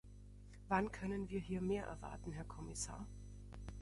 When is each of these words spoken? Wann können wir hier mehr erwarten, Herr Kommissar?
Wann 0.67 0.91
können 0.91 1.29
wir 1.29 1.39
hier 1.39 1.61
mehr 1.61 1.85
erwarten, 1.85 2.31
Herr 2.31 2.45
Kommissar? 2.45 3.05